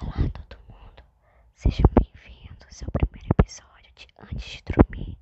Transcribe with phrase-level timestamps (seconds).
[0.00, 1.02] Olá todo mundo,
[1.54, 5.18] sejam bem-vindos ao primeiro episódio de Antes de Dormir,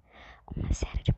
[0.54, 1.12] uma série de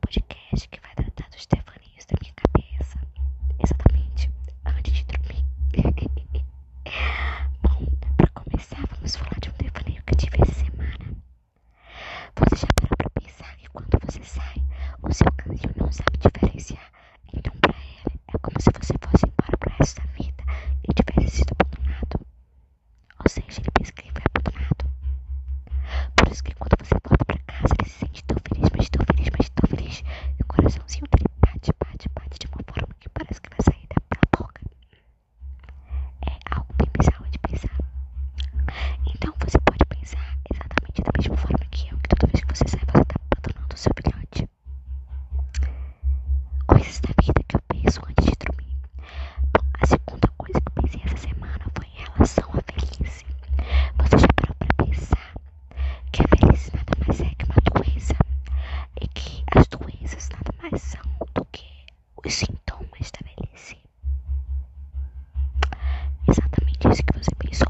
[66.89, 67.67] disse que você pensou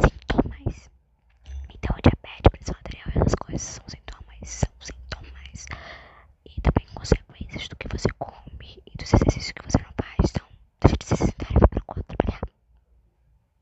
[0.00, 0.90] sintomas.
[1.74, 5.66] Então, diabetes, pressão arterial e essas coisas são sintomas, são sintomas.
[6.44, 10.30] E também consequências do que você come e dos exercícios que você não faz.
[10.30, 10.46] Então,
[10.80, 12.40] deixa de se sentar e vai pra quarto trabalhar.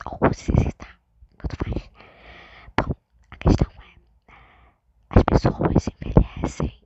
[0.06, 0.98] Ou se exercitar,
[1.38, 1.90] tanto faz.
[2.76, 2.94] Bom,
[3.30, 4.32] a questão é,
[5.10, 6.83] as pessoas envelhecem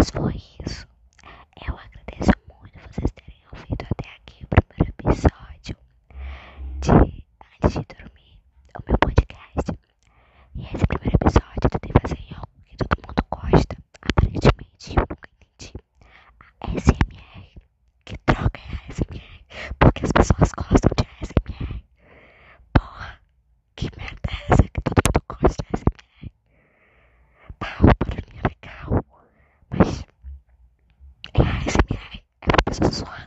[0.00, 0.86] his voice.
[32.80, 33.19] this one.